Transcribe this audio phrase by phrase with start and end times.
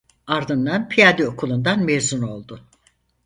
[0.27, 2.61] Ardından Piyade Okulundan mezun oldu.